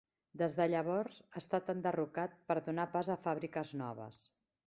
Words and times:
Des 0.41 0.53
de 0.59 0.65
llavors, 0.73 1.17
ha 1.33 1.37
estat 1.41 1.69
enderrocat 1.75 2.35
per 2.51 2.57
donar 2.71 2.87
pas 2.97 3.13
a 3.17 3.21
fàbriques 3.27 3.77
noves. 3.85 4.27